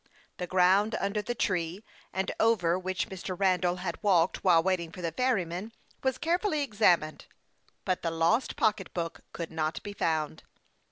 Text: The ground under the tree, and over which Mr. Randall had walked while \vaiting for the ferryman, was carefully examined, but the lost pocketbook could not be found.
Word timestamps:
The 0.37 0.47
ground 0.47 0.95
under 0.99 1.21
the 1.21 1.35
tree, 1.35 1.83
and 2.11 2.31
over 2.39 2.79
which 2.79 3.07
Mr. 3.07 3.39
Randall 3.39 3.75
had 3.75 4.01
walked 4.01 4.43
while 4.43 4.63
\vaiting 4.63 4.91
for 4.91 4.99
the 4.99 5.11
ferryman, 5.11 5.73
was 6.01 6.17
carefully 6.17 6.61
examined, 6.63 7.27
but 7.85 8.01
the 8.01 8.09
lost 8.09 8.55
pocketbook 8.55 9.19
could 9.31 9.51
not 9.51 9.83
be 9.83 9.93
found. 9.93 10.41